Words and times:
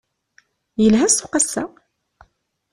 Yelha 0.81 1.05
ssuq 1.09 1.33
ass-a? 1.39 1.63